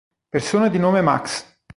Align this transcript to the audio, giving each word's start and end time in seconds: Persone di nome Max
Persone 0.31 0.71
di 0.71 0.79
nome 0.79 1.01
Max 1.03 1.59